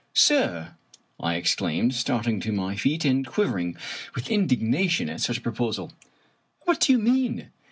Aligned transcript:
"Sir!" 0.15 0.77
I 1.19 1.35
exclaimed, 1.35 1.93
starting 1.93 2.39
to 2.39 2.51
my 2.51 2.75
feet, 2.75 3.05
and 3.05 3.23
quivering 3.23 3.77
with 4.15 4.31
indignation 4.31 5.11
at 5.11 5.21
such 5.21 5.37
a 5.37 5.41
proposal; 5.41 5.91
"what 6.61 6.79
do 6.79 6.91
you 6.93 6.97
mean? 6.97 7.51